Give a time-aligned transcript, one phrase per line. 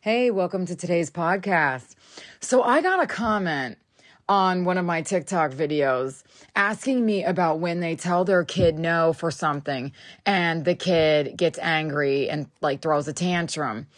[0.00, 1.96] Hey, welcome to today's podcast.
[2.38, 3.78] So, I got a comment
[4.28, 6.22] on one of my TikTok videos
[6.54, 9.90] asking me about when they tell their kid no for something
[10.24, 13.88] and the kid gets angry and like throws a tantrum.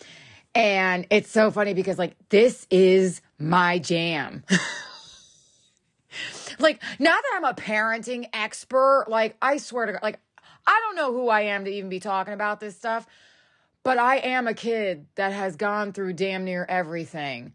[0.55, 4.43] And it's so funny because, like, this is my jam.
[6.59, 10.19] like, now that I'm a parenting expert, like, I swear to God, like,
[10.67, 13.07] I don't know who I am to even be talking about this stuff,
[13.83, 17.53] but I am a kid that has gone through damn near everything.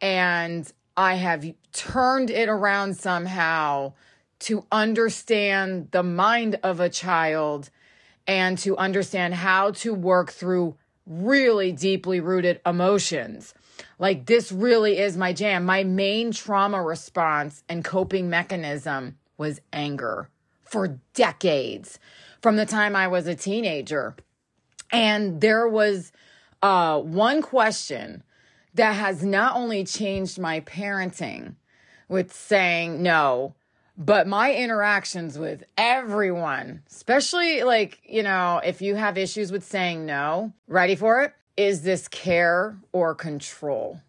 [0.00, 3.92] And I have turned it around somehow
[4.40, 7.70] to understand the mind of a child
[8.26, 10.76] and to understand how to work through
[11.06, 13.54] really deeply rooted emotions.
[13.98, 15.64] Like, this really is my jam.
[15.64, 20.28] My main trauma response and coping mechanism was anger
[20.62, 21.98] for decades
[22.40, 24.16] from the time I was a teenager.
[24.92, 26.12] And there was
[26.62, 28.22] uh, one question
[28.74, 31.54] that has not only changed my parenting
[32.08, 33.54] with saying no,
[33.96, 40.06] but my interactions with everyone, especially like, you know, if you have issues with saying
[40.06, 41.34] no, ready for it?
[41.56, 44.00] Is this care or control?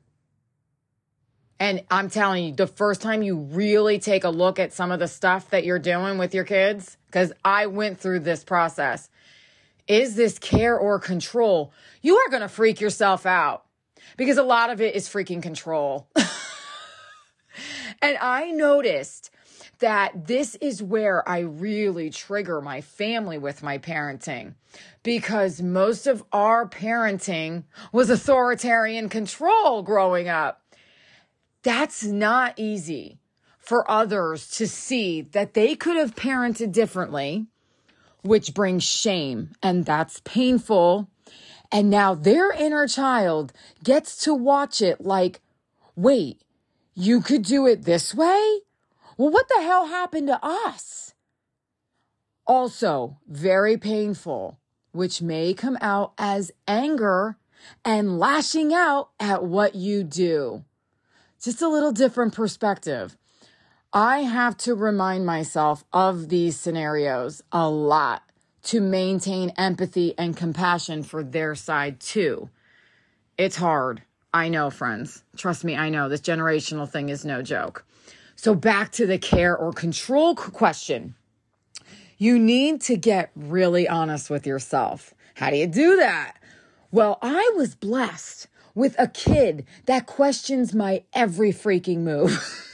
[1.59, 4.99] And I'm telling you, the first time you really take a look at some of
[4.99, 9.09] the stuff that you're doing with your kids, because I went through this process,
[9.87, 11.73] is this care or control?
[12.01, 13.65] You are going to freak yourself out
[14.17, 16.07] because a lot of it is freaking control.
[18.01, 19.31] and I noticed
[19.79, 24.53] that this is where I really trigger my family with my parenting
[25.03, 30.61] because most of our parenting was authoritarian control growing up.
[31.63, 33.19] That's not easy
[33.57, 37.47] for others to see that they could have parented differently,
[38.21, 41.09] which brings shame and that's painful.
[41.71, 45.39] And now their inner child gets to watch it like,
[45.95, 46.41] wait,
[46.93, 48.59] you could do it this way?
[49.17, 51.13] Well, what the hell happened to us?
[52.45, 54.57] Also, very painful,
[54.91, 57.37] which may come out as anger
[57.85, 60.65] and lashing out at what you do.
[61.41, 63.17] Just a little different perspective.
[63.93, 68.23] I have to remind myself of these scenarios a lot
[68.63, 72.49] to maintain empathy and compassion for their side too.
[73.37, 74.03] It's hard.
[74.33, 75.23] I know, friends.
[75.35, 77.83] Trust me, I know this generational thing is no joke.
[78.37, 81.15] So back to the care or control question.
[82.17, 85.13] You need to get really honest with yourself.
[85.33, 86.37] How do you do that?
[86.91, 92.67] Well, I was blessed with a kid that questions my every freaking move.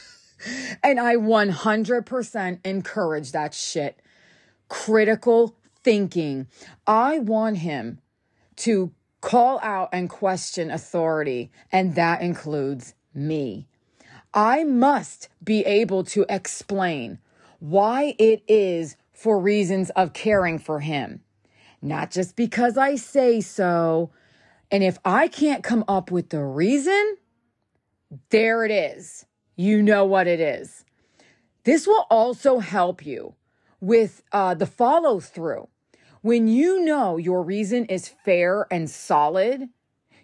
[0.84, 4.00] and I 100% encourage that shit.
[4.70, 6.48] Critical thinking.
[6.86, 8.00] I want him
[8.58, 13.68] to call out and question authority, and that includes me.
[14.34, 17.19] I must be able to explain
[17.59, 21.22] why it is for reasons of caring for him,
[21.81, 24.12] not just because I say so.
[24.69, 27.18] And if I can't come up with the reason,
[28.30, 29.25] there it is.
[29.57, 30.85] You know what it is.
[31.63, 33.34] This will also help you
[33.81, 35.68] with uh, the follow through.
[36.22, 39.69] When you know your reason is fair and solid,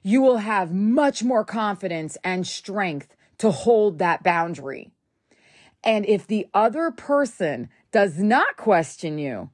[0.03, 4.91] you will have much more confidence and strength to hold that boundary.
[5.83, 9.49] And if the other person does not question you,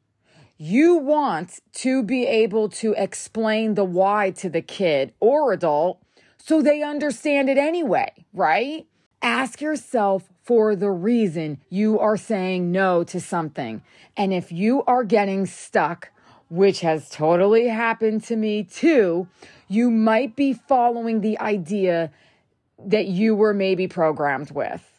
[0.58, 6.04] you want to be able to explain the why to the kid or adult
[6.38, 8.86] so they understand it anyway, right?
[9.22, 13.84] Ask yourself for the reason you are saying no to something.
[14.16, 16.10] And if you are getting stuck,
[16.50, 19.28] which has totally happened to me too,
[19.68, 22.12] you might be following the idea
[22.84, 24.90] that you were maybe programmed with.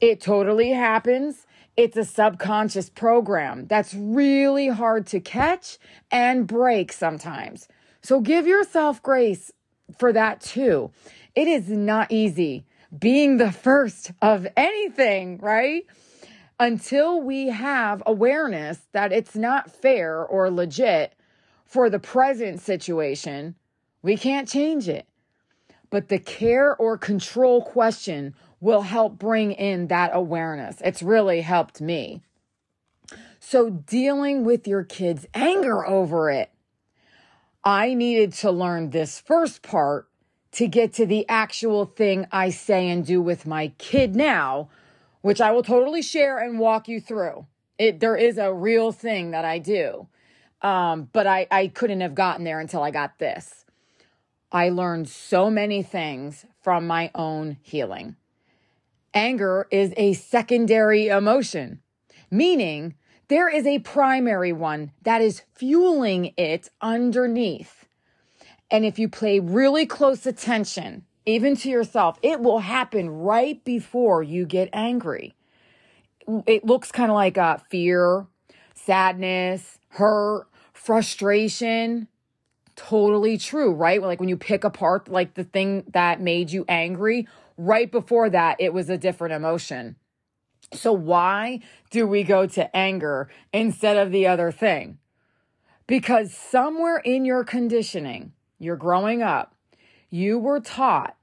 [0.00, 1.46] It totally happens.
[1.76, 5.78] It's a subconscious program that's really hard to catch
[6.10, 7.68] and break sometimes.
[8.02, 9.52] So give yourself grace
[9.98, 10.90] for that too.
[11.34, 12.64] It is not easy
[12.96, 15.86] being the first of anything, right?
[16.58, 21.14] Until we have awareness that it's not fair or legit
[21.64, 23.54] for the present situation,
[24.02, 25.06] we can't change it
[25.90, 30.80] but the care or control question will help bring in that awareness.
[30.82, 32.22] It's really helped me.
[33.40, 36.52] So, dealing with your kids' anger over it,
[37.64, 40.08] I needed to learn this first part
[40.52, 44.68] to get to the actual thing I say and do with my kid now,
[45.20, 47.46] which I will totally share and walk you through.
[47.78, 50.08] It, there is a real thing that I do.
[50.62, 53.64] Um, but I, I couldn't have gotten there until I got this.
[54.52, 58.16] I learned so many things from my own healing.
[59.14, 61.80] Anger is a secondary emotion,
[62.30, 62.94] meaning
[63.28, 67.79] there is a primary one that is fueling it underneath.
[68.70, 74.22] And if you pay really close attention, even to yourself, it will happen right before
[74.22, 75.34] you get angry.
[76.46, 78.26] It looks kind of like uh, fear,
[78.74, 82.08] sadness, hurt, frustration.
[82.76, 84.00] Totally true, right?
[84.00, 88.56] Like when you pick apart like the thing that made you angry, right before that,
[88.60, 89.96] it was a different emotion.
[90.72, 94.98] So why do we go to anger instead of the other thing?
[95.86, 99.54] Because somewhere in your conditioning, you're growing up,
[100.10, 101.16] you were taught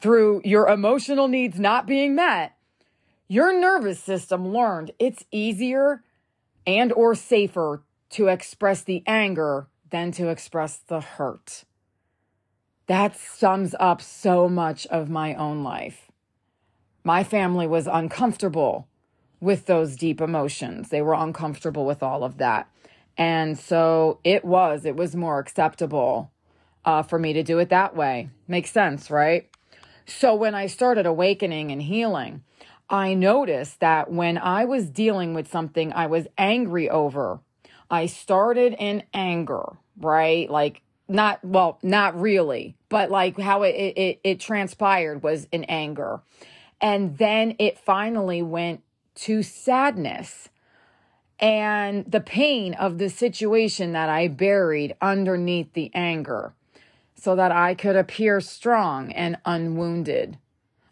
[0.00, 2.56] through your emotional needs not being met,
[3.28, 6.02] your nervous system learned it's easier
[6.66, 11.64] and or safer to express the anger than to express the hurt.
[12.86, 16.10] That sums up so much of my own life.
[17.04, 18.86] My family was uncomfortable
[19.40, 20.90] with those deep emotions.
[20.90, 22.68] They were uncomfortable with all of that.
[23.18, 26.30] And so it was, it was more acceptable
[26.84, 28.28] uh, for me to do it that way.
[28.48, 29.48] Makes sense, right?
[30.06, 32.42] So when I started awakening and healing,
[32.90, 37.40] I noticed that when I was dealing with something I was angry over,
[37.90, 40.50] I started in anger, right?
[40.50, 46.20] Like not well, not really, but like how it it, it transpired was in anger.
[46.80, 48.82] And then it finally went
[49.14, 50.48] to sadness
[51.38, 56.54] and the pain of the situation that I buried underneath the anger
[57.22, 60.38] so that I could appear strong and unwounded.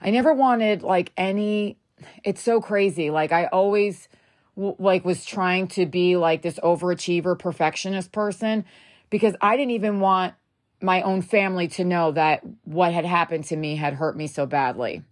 [0.00, 1.76] I never wanted like any
[2.22, 3.10] it's so crazy.
[3.10, 4.08] Like I always
[4.54, 8.64] like was trying to be like this overachiever perfectionist person
[9.10, 10.34] because I didn't even want
[10.80, 14.46] my own family to know that what had happened to me had hurt me so
[14.46, 15.02] badly.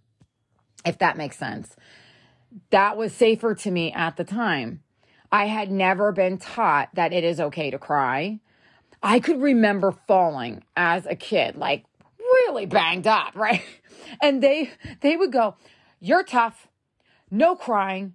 [0.85, 1.75] If that makes sense.
[2.69, 4.83] That was safer to me at the time.
[5.33, 8.39] I had never been taught that it is okay to cry.
[9.01, 11.85] I could remember falling as a kid, like
[12.19, 13.63] really banged up, right?
[14.21, 15.55] And they they would go,
[15.99, 16.67] "You're tough.
[17.31, 18.13] No crying."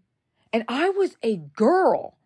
[0.53, 2.17] And I was a girl.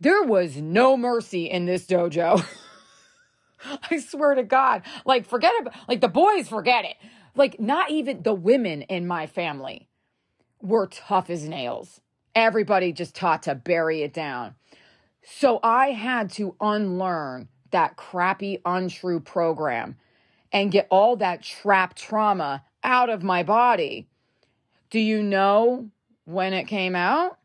[0.00, 2.44] There was no mercy in this dojo.
[3.90, 4.82] I swear to God.
[5.04, 6.96] Like forget about like the boys forget it.
[7.34, 9.88] Like not even the women in my family
[10.62, 12.00] were tough as nails.
[12.34, 14.54] Everybody just taught to bury it down.
[15.24, 19.96] So I had to unlearn that crappy, untrue program
[20.52, 24.08] and get all that trapped trauma out of my body.
[24.90, 25.90] Do you know
[26.24, 27.38] when it came out?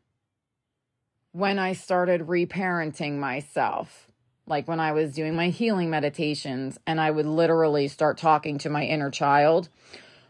[1.32, 4.08] When I started reparenting myself.
[4.46, 8.70] Like when I was doing my healing meditations and I would literally start talking to
[8.70, 9.68] my inner child.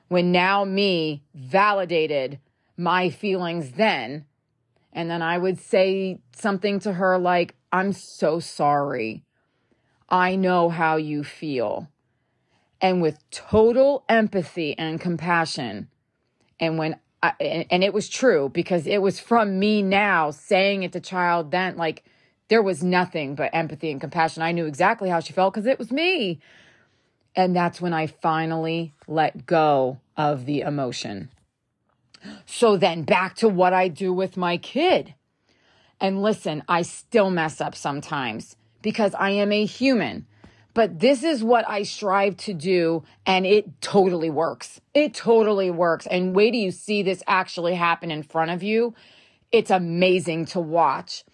[0.09, 2.39] When now me validated
[2.77, 4.25] my feelings then.
[4.93, 9.25] And then I would say something to her like, I'm so sorry
[10.15, 11.89] I know how you feel.
[12.81, 15.89] And with total empathy and compassion.
[16.61, 20.93] And when I, and it was true because it was from me now saying it
[20.93, 22.05] to child then, like
[22.47, 24.45] there was nothing but empathy and compassion.
[24.45, 26.39] I knew exactly how she felt because it was me.
[27.35, 31.29] And that's when I finally let go of the emotion.
[32.47, 35.15] So then back to what I do with my kid.
[36.01, 40.27] And listen, I still mess up sometimes because I am a human.
[40.75, 44.81] But this is what I strive to do, and it totally works.
[44.93, 46.07] It totally works.
[46.07, 48.95] And wait till you see this actually happen in front of you.
[49.51, 51.25] It's amazing to watch.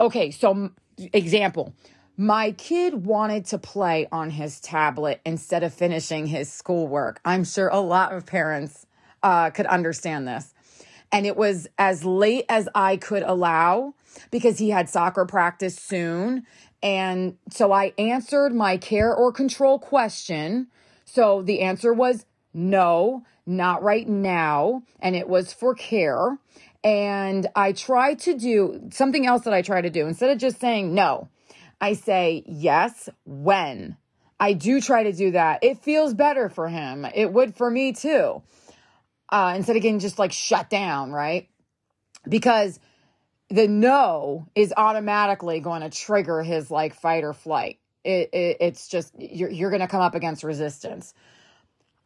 [0.00, 0.70] Okay, so
[1.12, 1.74] example
[2.20, 7.20] my kid wanted to play on his tablet instead of finishing his schoolwork.
[7.24, 8.86] I'm sure a lot of parents
[9.22, 10.52] uh, could understand this.
[11.12, 13.94] And it was as late as I could allow
[14.32, 16.44] because he had soccer practice soon
[16.82, 20.68] and so I answered my care or control question.
[21.04, 24.82] So the answer was no, not right now.
[25.00, 26.38] And it was for care.
[26.84, 30.60] And I try to do something else that I try to do instead of just
[30.60, 31.28] saying no,
[31.80, 33.96] I say yes when.
[34.40, 35.64] I do try to do that.
[35.64, 37.04] It feels better for him.
[37.12, 38.42] It would for me too.
[39.28, 41.48] Uh, instead of getting just like shut down, right?
[42.28, 42.78] Because
[43.50, 47.78] the no is automatically going to trigger his like fight or flight.
[48.04, 51.14] It, it, it's just you're you're going to come up against resistance.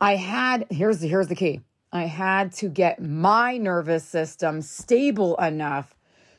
[0.01, 1.61] I had here's here's the key.
[1.93, 5.95] I had to get my nervous system stable enough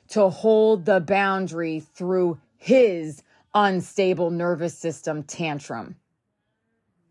[0.10, 3.22] to hold the boundary through his
[3.54, 5.96] unstable nervous system tantrum.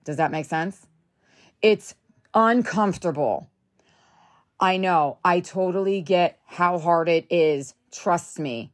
[0.05, 0.87] Does that make sense?
[1.61, 1.95] It's
[2.35, 3.49] uncomfortable.
[4.59, 5.19] I know.
[5.25, 7.75] I totally get how hard it is.
[7.93, 8.73] Trust me.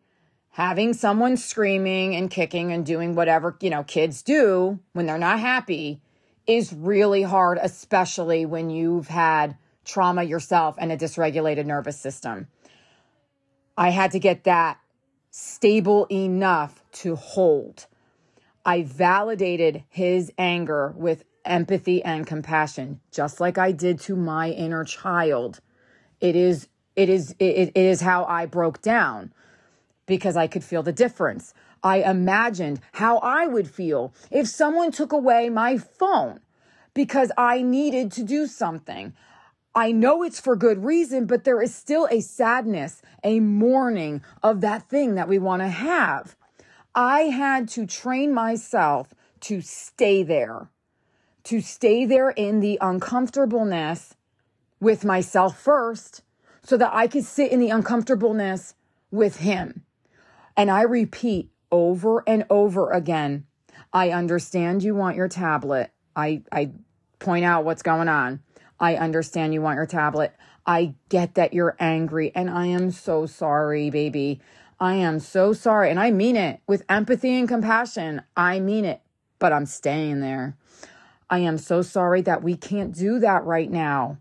[0.51, 5.39] Having someone screaming and kicking and doing whatever, you know, kids do when they're not
[5.41, 6.01] happy
[6.47, 12.49] is really hard, especially when you've had trauma yourself and a dysregulated nervous system.
[13.77, 14.79] I had to get that
[15.31, 17.87] stable enough to hold.
[18.65, 24.85] I validated his anger with empathy and compassion, just like I did to my inner
[24.85, 25.61] child.
[26.21, 26.69] It is,
[26.99, 29.33] it is, it, it is how I broke down
[30.07, 31.55] because I could feel the difference.
[31.81, 36.41] I imagined how I would feel if someone took away my phone
[36.95, 39.15] because I needed to do something.
[39.77, 44.61] I know it's for good reason, but there is still a sadness, a mourning of
[44.63, 46.35] that thing that we want to have.
[46.97, 50.69] I had to train myself to stay there,
[51.45, 54.17] to stay there in the uncomfortableness
[54.81, 56.23] with myself first,
[56.69, 58.75] so that I could sit in the uncomfortableness
[59.11, 59.85] with Him.
[60.57, 63.45] And I repeat over and over again
[63.93, 65.91] I understand you want your tablet.
[66.15, 66.73] I, I
[67.19, 68.41] point out what's going on.
[68.79, 70.35] I understand you want your tablet.
[70.67, 74.41] I get that you're angry, and I am so sorry, baby.
[74.79, 75.91] I am so sorry.
[75.91, 78.23] And I mean it with empathy and compassion.
[78.37, 79.01] I mean it,
[79.39, 80.57] but I'm staying there.
[81.31, 84.19] I am so sorry that we can't do that right now.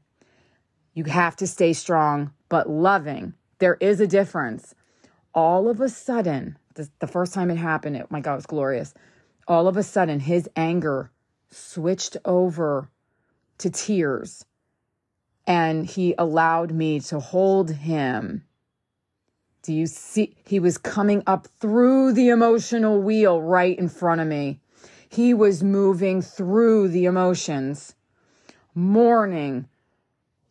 [0.94, 3.34] You have to stay strong, but loving.
[3.60, 4.74] There is a difference.
[5.34, 6.58] All of a sudden,
[7.00, 8.94] the, first time it happened, it, my God, it was glorious.
[9.48, 11.12] All of a sudden, his anger
[11.50, 12.90] switched over
[13.58, 14.46] to tears
[15.48, 18.44] and he allowed me to hold him.
[19.64, 20.36] Do you see?
[20.46, 24.60] He was coming up through the emotional wheel right in front of me.
[25.10, 27.96] He was moving through the emotions,
[28.76, 29.68] mourning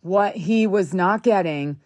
[0.07, 1.81] what he was not getting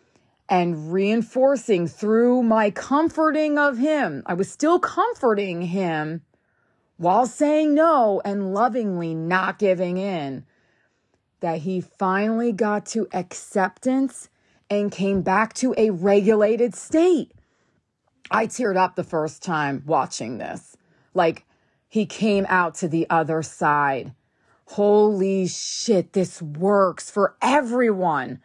[0.48, 4.22] and reinforcing through my comforting of him.
[4.26, 6.22] I was still comforting him
[6.96, 10.44] while saying no and lovingly not giving in
[11.40, 14.28] that he finally got to acceptance
[14.68, 17.32] and came back to a regulated state.
[18.30, 20.76] I teared up the first time watching this.
[21.14, 21.44] Like
[21.88, 24.14] he came out to the other side.
[24.70, 28.40] Holy shit, this works for everyone.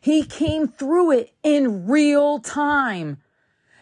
[0.00, 3.18] He came through it in real time.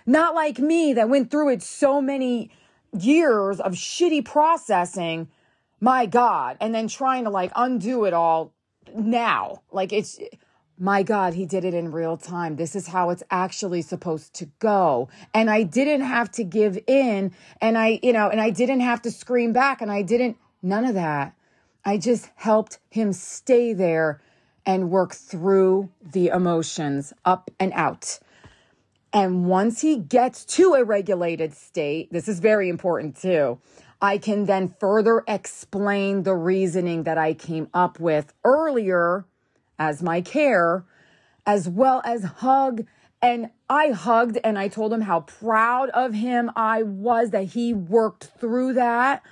[0.07, 2.51] Not like me that went through it so many
[2.99, 5.29] years of shitty processing
[5.81, 8.55] my God, and then trying to like undo it all
[8.95, 9.63] now.
[9.71, 10.19] Like it's,
[10.79, 12.57] my God, he did it in real time.
[12.57, 15.11] This is how it's actually supposed to go.
[15.35, 19.03] And I didn't have to give in and I, you know, and I didn't have
[19.03, 21.35] to scream back and I didn't, none of that.
[21.85, 24.21] I just helped him stay there
[24.65, 28.21] and work through the emotions up and out.
[29.13, 33.59] And once he gets to a regulated state, this is very important too.
[34.01, 39.27] I can then further explain the reasoning that I came up with earlier
[39.79, 40.85] as my care,
[41.47, 42.87] as well as hug.
[43.21, 47.75] And I hugged and I told him how proud of him I was that he
[47.75, 49.23] worked through that.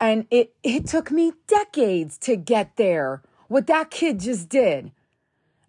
[0.00, 3.22] And it, it took me decades to get there.
[3.48, 4.92] What that kid just did.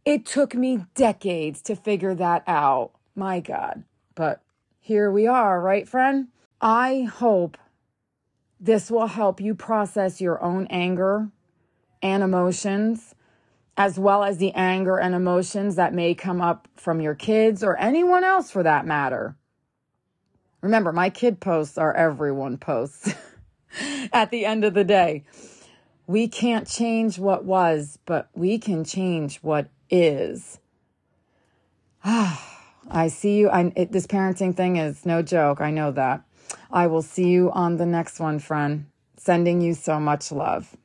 [0.05, 2.91] It took me decades to figure that out.
[3.13, 3.83] My God.
[4.15, 4.41] But
[4.79, 6.29] here we are, right, friend?
[6.61, 7.57] I hope
[8.59, 11.29] this will help you process your own anger
[12.01, 13.15] and emotions,
[13.75, 17.77] as well as the anger and emotions that may come up from your kids or
[17.77, 19.35] anyone else for that matter.
[20.61, 23.13] Remember, my kid posts are everyone posts
[24.13, 25.23] at the end of the day.
[26.07, 30.59] We can't change what was, but we can change what is.
[32.03, 32.47] Ah,
[32.89, 33.49] I see you.
[33.49, 35.61] I, it, this parenting thing is no joke.
[35.61, 36.23] I know that.
[36.71, 38.87] I will see you on the next one, friend.
[39.17, 40.75] Sending you so much love.